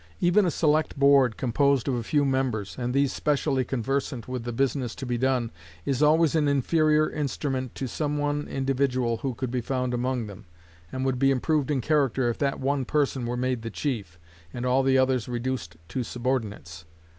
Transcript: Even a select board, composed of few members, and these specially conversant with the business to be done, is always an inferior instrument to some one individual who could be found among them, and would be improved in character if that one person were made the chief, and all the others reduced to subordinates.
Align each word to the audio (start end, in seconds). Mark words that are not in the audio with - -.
Even 0.19 0.47
a 0.47 0.49
select 0.49 0.97
board, 0.97 1.37
composed 1.37 1.87
of 1.87 2.03
few 2.07 2.25
members, 2.25 2.75
and 2.79 2.91
these 2.91 3.13
specially 3.13 3.63
conversant 3.63 4.27
with 4.27 4.45
the 4.45 4.51
business 4.51 4.95
to 4.95 5.05
be 5.05 5.15
done, 5.15 5.51
is 5.85 6.01
always 6.01 6.33
an 6.33 6.47
inferior 6.47 7.07
instrument 7.11 7.75
to 7.75 7.85
some 7.87 8.17
one 8.17 8.47
individual 8.47 9.17
who 9.17 9.35
could 9.35 9.51
be 9.51 9.61
found 9.61 9.93
among 9.93 10.25
them, 10.25 10.45
and 10.91 11.05
would 11.05 11.19
be 11.19 11.29
improved 11.29 11.69
in 11.69 11.81
character 11.81 12.31
if 12.31 12.39
that 12.39 12.59
one 12.59 12.83
person 12.83 13.27
were 13.27 13.37
made 13.37 13.61
the 13.61 13.69
chief, 13.69 14.17
and 14.51 14.65
all 14.65 14.81
the 14.81 14.97
others 14.97 15.27
reduced 15.29 15.77
to 15.89 16.01
subordinates. 16.01 16.85